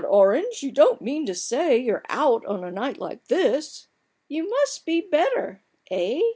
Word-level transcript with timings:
Orange, 0.05 0.63
you 0.63 0.71
don't 0.71 0.99
mean 1.01 1.25
to 1.27 1.35
say 1.35 1.77
you're 1.77 2.03
out 2.09 2.43
on 2.47 2.63
a 2.63 2.71
night 2.71 2.97
like 2.97 3.27
this! 3.27 3.85
You 4.29 4.49
must 4.49 4.83
be 4.83 4.99
much 5.01 5.11
better— 5.11 5.61
eh 5.91 6.19